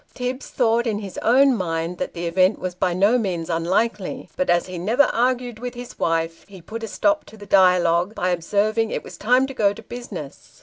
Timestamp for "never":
4.79-5.03